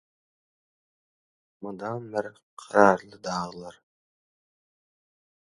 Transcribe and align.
Mydam 1.61 2.07
bir 2.15 2.31
kararly 2.63 3.21
daglar 3.29 3.79